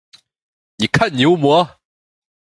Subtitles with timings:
[0.77, 1.79] 你看牛魔？